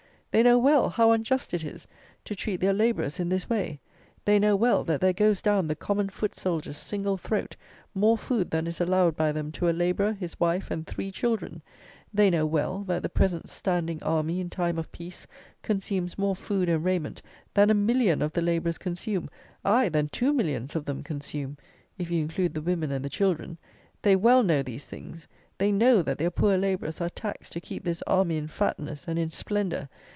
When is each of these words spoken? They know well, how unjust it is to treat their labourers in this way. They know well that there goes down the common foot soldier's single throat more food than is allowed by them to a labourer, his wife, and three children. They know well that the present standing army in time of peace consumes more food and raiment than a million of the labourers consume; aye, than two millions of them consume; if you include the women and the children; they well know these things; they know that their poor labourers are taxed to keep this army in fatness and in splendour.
They 0.33 0.43
know 0.43 0.57
well, 0.57 0.87
how 0.87 1.11
unjust 1.11 1.53
it 1.53 1.61
is 1.61 1.85
to 2.23 2.37
treat 2.37 2.61
their 2.61 2.71
labourers 2.71 3.19
in 3.19 3.27
this 3.27 3.49
way. 3.49 3.81
They 4.23 4.39
know 4.39 4.55
well 4.55 4.85
that 4.85 5.01
there 5.01 5.11
goes 5.11 5.41
down 5.41 5.67
the 5.67 5.75
common 5.75 6.07
foot 6.07 6.35
soldier's 6.37 6.77
single 6.77 7.17
throat 7.17 7.57
more 7.93 8.17
food 8.17 8.49
than 8.49 8.65
is 8.65 8.79
allowed 8.79 9.17
by 9.17 9.33
them 9.33 9.51
to 9.51 9.67
a 9.67 9.75
labourer, 9.75 10.13
his 10.13 10.39
wife, 10.39 10.71
and 10.71 10.87
three 10.87 11.11
children. 11.11 11.61
They 12.13 12.29
know 12.29 12.45
well 12.45 12.85
that 12.85 13.03
the 13.03 13.09
present 13.09 13.49
standing 13.49 14.01
army 14.03 14.39
in 14.39 14.49
time 14.49 14.77
of 14.79 14.89
peace 14.93 15.27
consumes 15.63 16.17
more 16.17 16.37
food 16.37 16.69
and 16.69 16.81
raiment 16.81 17.21
than 17.53 17.69
a 17.69 17.73
million 17.73 18.21
of 18.21 18.31
the 18.31 18.41
labourers 18.41 18.77
consume; 18.77 19.29
aye, 19.65 19.89
than 19.89 20.07
two 20.07 20.31
millions 20.31 20.77
of 20.77 20.85
them 20.85 21.03
consume; 21.03 21.57
if 21.97 22.09
you 22.09 22.21
include 22.21 22.53
the 22.53 22.61
women 22.61 22.89
and 22.91 23.03
the 23.03 23.09
children; 23.09 23.57
they 24.01 24.15
well 24.15 24.43
know 24.43 24.63
these 24.63 24.85
things; 24.85 25.27
they 25.57 25.73
know 25.73 26.01
that 26.01 26.17
their 26.17 26.31
poor 26.31 26.55
labourers 26.57 27.01
are 27.01 27.09
taxed 27.09 27.51
to 27.51 27.59
keep 27.59 27.83
this 27.83 28.01
army 28.07 28.37
in 28.37 28.47
fatness 28.47 29.09
and 29.09 29.19
in 29.19 29.29
splendour. 29.29 29.89